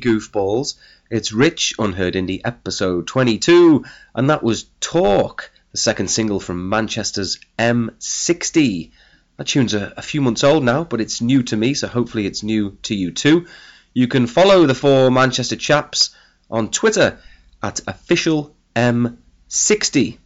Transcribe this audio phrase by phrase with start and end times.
[0.00, 0.74] goofballs.
[1.10, 3.84] It's Rich, Unheard Indie, episode 22,
[4.14, 8.90] and that was Talk, the second single from Manchester's M60.
[9.36, 12.26] That tune's a, a few months old now, but it's new to me, so hopefully
[12.26, 13.46] it's new to you too.
[13.92, 16.10] You can follow the four Manchester chaps
[16.50, 17.18] on Twitter
[17.62, 20.18] at official M60.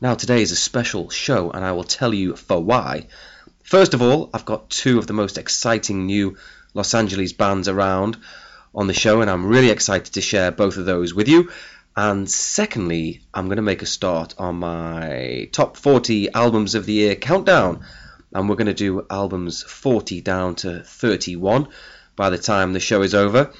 [0.00, 3.06] Now, today is a special show, and I will tell you for why.
[3.62, 6.36] First of all, I've got two of the most exciting new
[6.74, 8.16] Los Angeles bands around
[8.74, 11.50] on the show, and I'm really excited to share both of those with you.
[11.96, 16.92] And secondly, I'm going to make a start on my top 40 albums of the
[16.92, 17.84] year countdown,
[18.32, 21.68] and we're going to do albums 40 down to 31
[22.14, 23.52] by the time the show is over.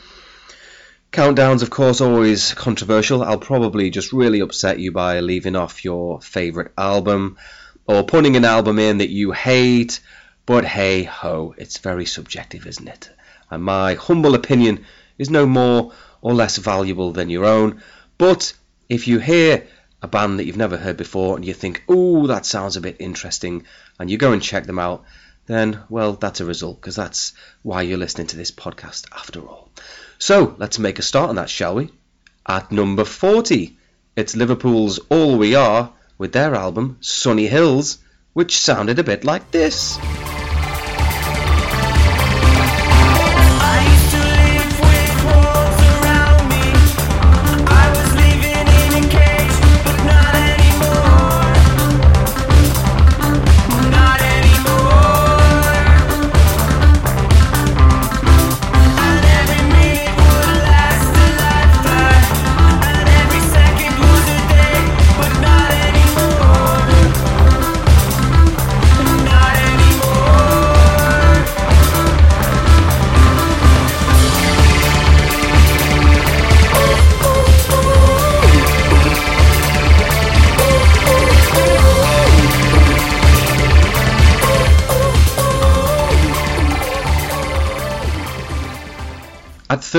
[1.11, 3.23] Countdowns, of course, always controversial.
[3.23, 7.39] I'll probably just really upset you by leaving off your favourite album
[7.87, 10.01] or putting an album in that you hate.
[10.45, 13.11] But hey ho, it's very subjective, isn't it?
[13.51, 14.85] And my humble opinion
[15.19, 17.83] is no more or less valuable than your own.
[18.19, 18.53] But
[18.89, 19.67] if you hear
[20.03, 22.97] a band that you've never heard before and you think, oh, that sounds a bit
[23.01, 23.65] interesting,
[23.99, 25.05] and you go and check them out,
[25.47, 29.71] then, well, that's a result, because that's why you're listening to this podcast after all.
[30.19, 31.91] So, let's make a start on that, shall we?
[32.47, 33.77] At number 40,
[34.15, 37.99] it's Liverpool's All We Are with their album Sunny Hills,
[38.35, 39.99] which sounded a bit like this.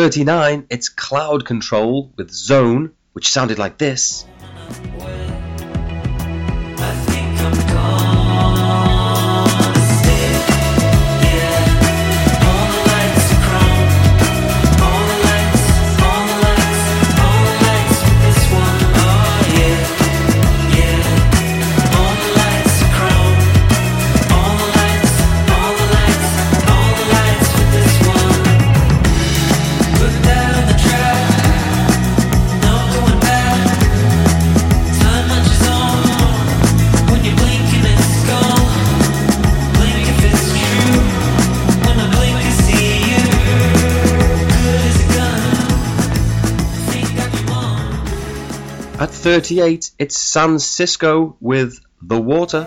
[0.10, 4.26] 39, it's Cloud Control with Zone, which sounded like this.
[49.30, 52.66] 38, it's San Cisco with The Water.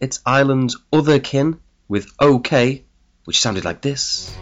[0.00, 1.58] it's Ireland's Otherkin
[1.88, 2.84] with OK,
[3.24, 4.34] which sounded like this.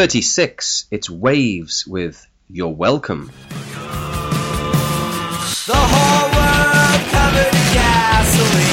[0.00, 3.26] 36, it's Wavves with You're Welcome.
[5.66, 5.74] The
[7.10, 8.69] covered in gasoline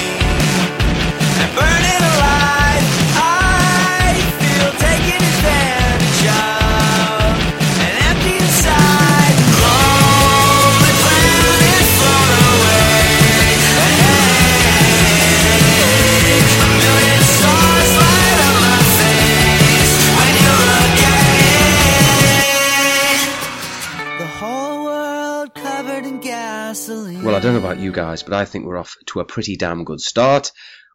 [27.88, 30.51] you guys, but I think we're off to a pretty damn good start.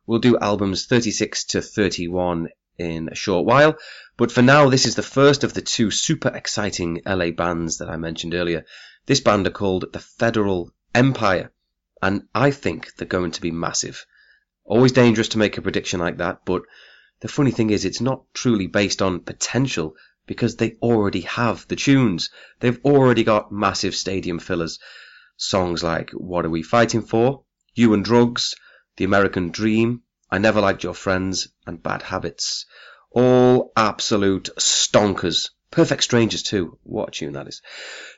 [0.07, 3.77] We'll do albums 36 to 31 in a short while,
[4.19, 7.89] but for now, this is the first of the two super exciting LA bands that
[7.89, 8.67] I mentioned earlier.
[9.07, 11.51] This band are called the Federal Empire,
[12.03, 14.05] and I think they're going to be massive.
[14.65, 16.63] Always dangerous to make a prediction like that, but
[17.21, 19.97] the funny thing is, it's not truly based on potential
[20.27, 22.29] because they already have the tunes.
[22.61, 24.79] They've already got massive stadium fillers.
[25.37, 27.43] Songs like What Are We Fighting For?
[27.75, 28.55] You and Drugs,
[28.97, 32.67] The American Dream, I Never Liked Your Friends, and Bad Habits.
[33.11, 35.51] All absolute stonkers.
[35.71, 36.79] Perfect Strangers too.
[36.83, 37.63] What a tune that is.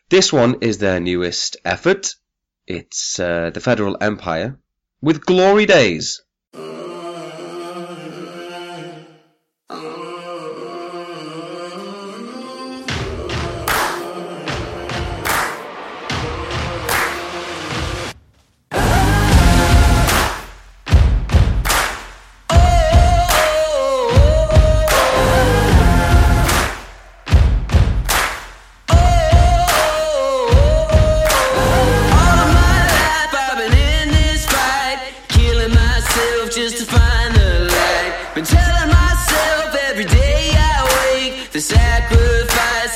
[0.09, 2.15] This one is their newest effort.
[2.67, 4.59] It's uh, The Federal Empire
[5.01, 6.23] with Glory Days.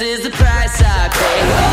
[0.01, 1.68] Is the price I pay.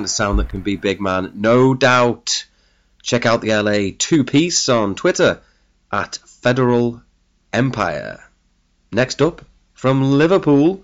[0.00, 2.46] kind of sound that can be big man, no doubt.
[3.02, 5.42] Check out the LA two piece on Twitter
[5.92, 7.02] at Federal
[7.52, 8.24] Empire.
[8.90, 10.82] Next up, from Liverpool,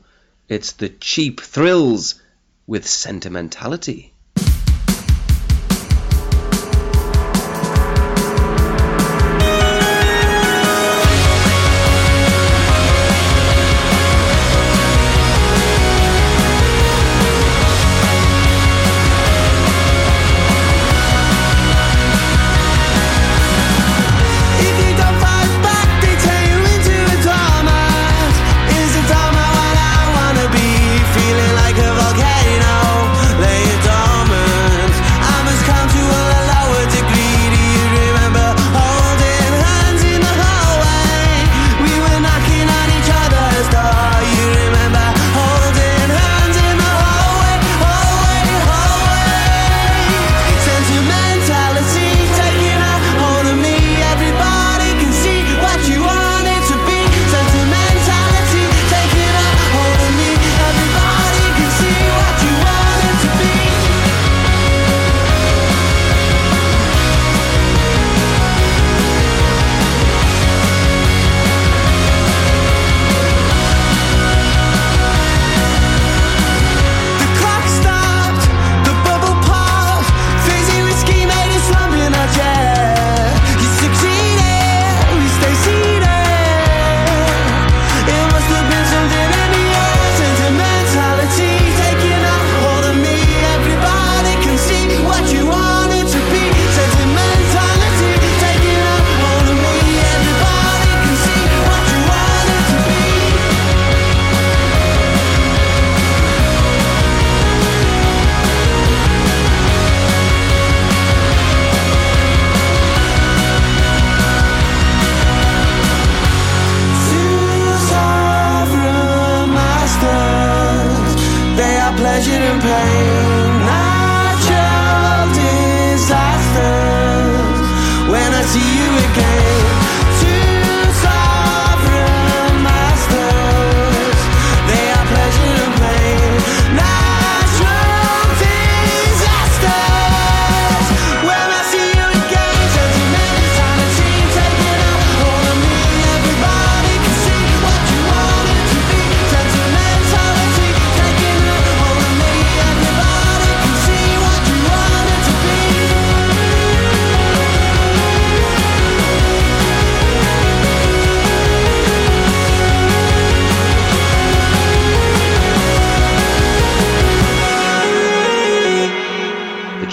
[0.51, 2.21] it's the Cheap Thrills
[2.67, 4.13] with Sentimentality.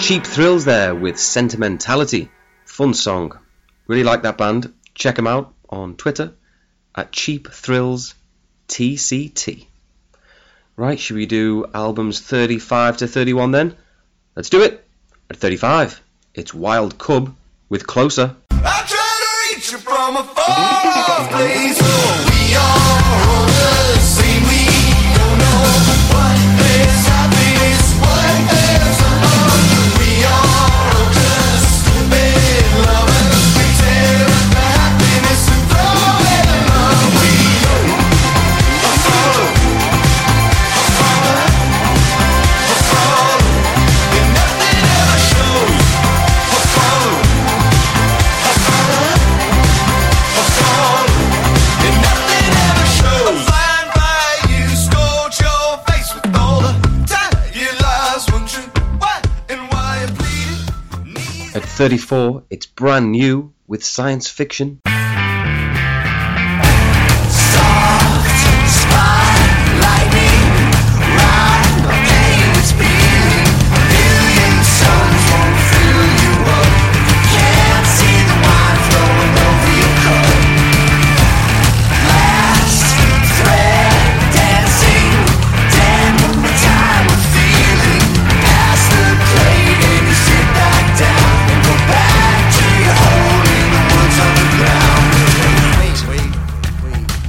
[0.04, 2.30] Cheap Thrills there with Sentimentality.
[2.66, 3.38] Fun song.
[3.86, 4.70] Really like that band.
[4.94, 6.34] Check them out on Twitter
[6.94, 8.14] at Cheap Thrills
[8.68, 9.66] TCT.
[10.76, 13.76] Right, should we do albums 35 to 31 then?
[14.36, 14.86] Let's do it.
[15.30, 16.02] At 35,
[16.34, 17.34] it's Wild Cub
[17.70, 18.36] with Closer.
[18.50, 20.16] I try to reach you from.
[20.18, 21.28] Oh,
[22.28, 22.83] we are.
[61.74, 62.44] 34.
[62.50, 64.80] It's brand new with science fiction.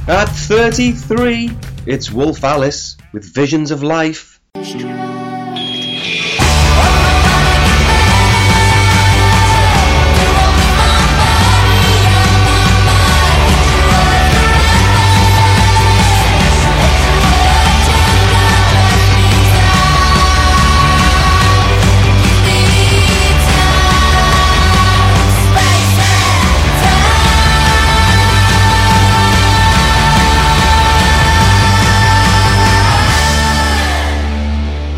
[0.08, 1.50] At 33,
[1.84, 4.38] it's Wolf Alice with Visions of Life.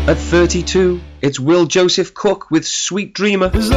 [0.09, 3.51] At 32, it's Will Joseph Cook with Sweet Dreamer.
[3.53, 3.69] As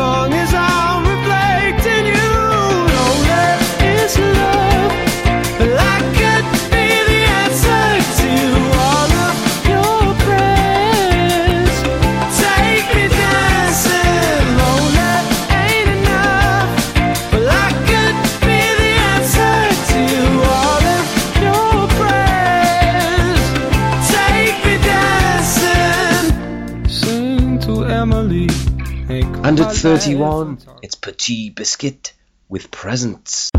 [29.83, 32.13] 31, it's Petit Biscuit
[32.49, 33.51] with Presence.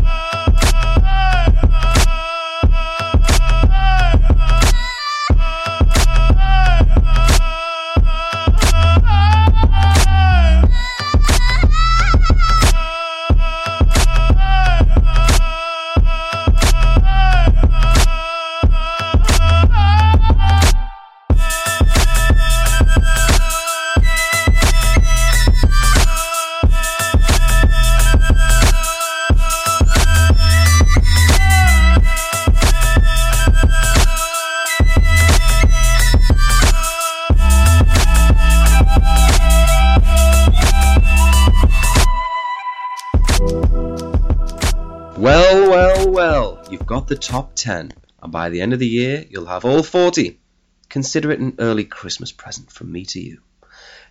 [46.26, 49.66] Well, you've got the top 10, and by the end of the year, you'll have
[49.66, 50.40] all 40.
[50.88, 53.42] Consider it an early Christmas present from me to you.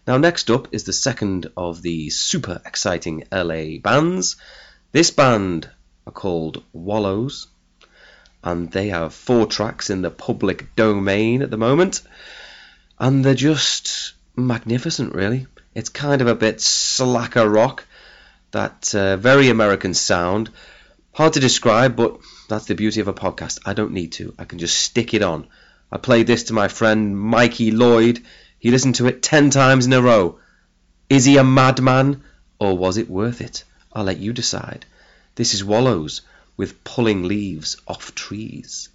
[0.05, 4.35] Now, next up is the second of the super exciting LA bands.
[4.91, 5.67] This band
[6.05, 7.47] are called Wallows,
[8.43, 12.03] and they have four tracks in the public domain at the moment,
[12.99, 15.47] and they're just magnificent, really.
[15.73, 17.87] It's kind of a bit slacker rock,
[18.51, 20.51] that uh, very American sound.
[21.13, 23.59] Hard to describe, but that's the beauty of a podcast.
[23.67, 24.33] I don't need to.
[24.39, 25.45] I can just stick it on.
[25.91, 28.23] I played this to my friend Mikey Lloyd.
[28.57, 30.39] He listened to it ten times in a row.
[31.09, 32.23] Is he a madman,
[32.57, 33.63] or was it worth it?
[33.93, 34.87] I'll let you decide.
[35.35, 36.21] This is Wallows
[36.57, 38.89] with Pulling Leaves Off Trees.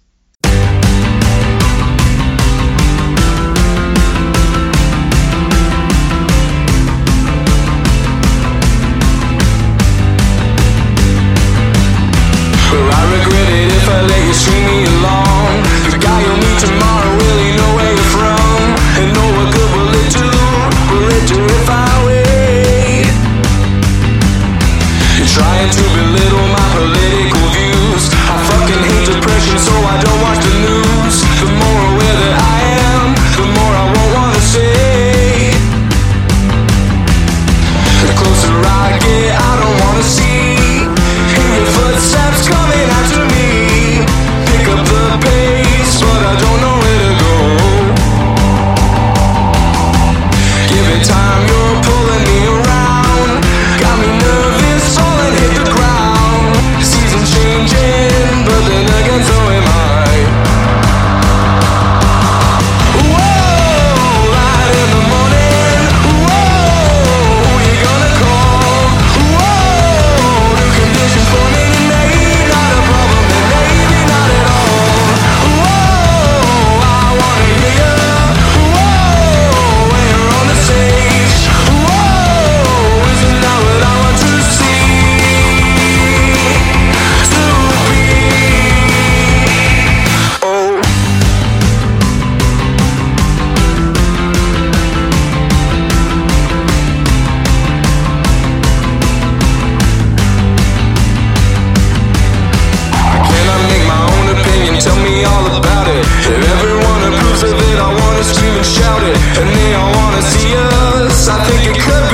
[108.63, 111.27] shouted, and they all wanna see us.
[111.27, 112.08] I think it could.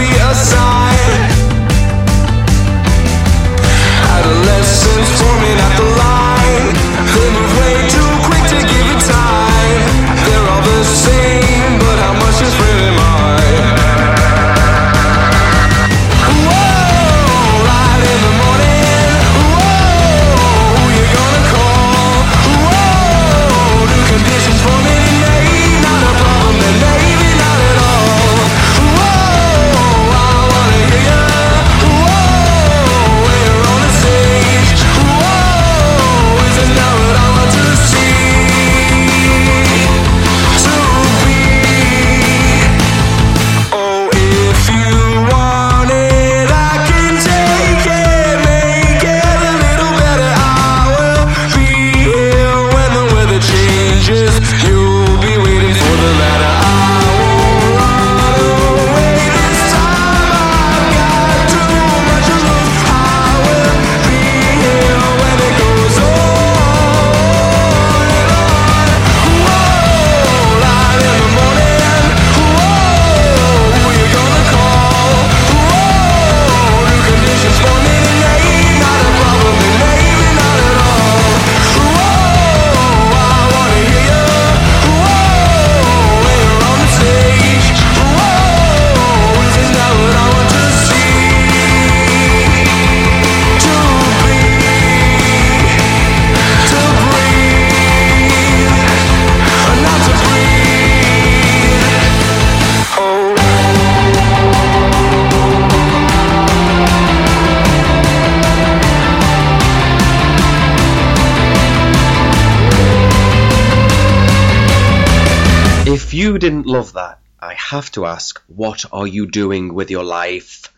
[116.16, 120.72] You didn't love that, I have to ask, what are you doing with your life?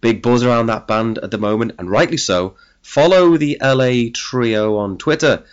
[0.00, 2.56] Big buzz around that band at the moment, and rightly so.
[2.82, 5.44] Follow the LA Trio on Twitter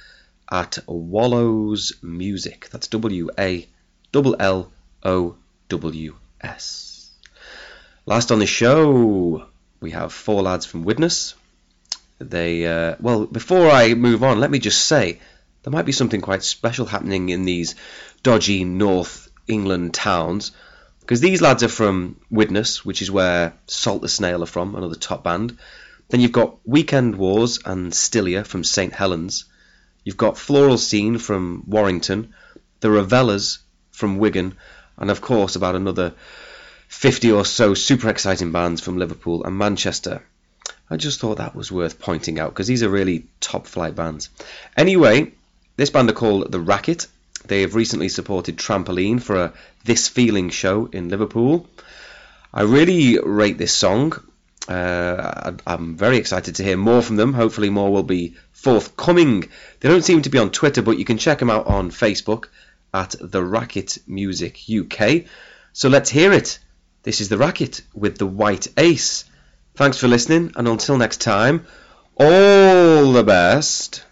[0.52, 2.68] at Wallows Music.
[2.72, 3.68] That's W A
[4.14, 4.72] L L
[5.04, 5.36] O
[5.70, 7.12] W S.
[8.08, 9.46] Last on the show,
[9.80, 11.36] we have four lads from Widnes.
[12.18, 15.20] They, uh, well, before I move on, let me just say
[15.64, 17.76] there might be something quite special happening in these
[18.24, 20.52] dodgy North England towns
[21.02, 24.96] because these lads are from Widnes, which is where Salt the Snail are from, another
[24.96, 25.58] top band.
[26.10, 29.46] Then you've got Weekend Wars and Stilia from St Helens.
[30.04, 32.34] You've got Floral Scene from Warrington,
[32.80, 33.60] the Ravellas
[33.92, 34.56] from Wigan,
[34.98, 36.14] and of course about another
[36.88, 40.24] 50 or so super exciting bands from Liverpool and Manchester.
[40.90, 44.30] I just thought that was worth pointing out because these are really top flight bands.
[44.76, 45.32] Anyway,
[45.78, 47.08] this band are called The Racket.
[47.46, 49.54] They have recently supported Trampolene for a
[49.84, 51.68] This Feeling show in Liverpool.
[52.54, 54.14] I really rate this song.
[54.68, 57.34] Uh, I'm very excited to hear more from them.
[57.34, 59.50] Hopefully, more will be forthcoming.
[59.80, 62.46] They don't seem to be on Twitter, but you can check them out on Facebook
[62.94, 65.24] at The Racket Music UK.
[65.74, 66.60] So let's hear it.
[67.04, 69.26] This is The Racket with the White Ace.
[69.76, 71.66] Thanks for listening, and until next time,
[72.18, 74.04] all the best.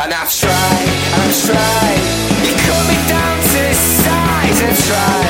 [0.00, 2.00] And I've tried, I've tried.
[2.46, 5.27] You cut me down to size and try,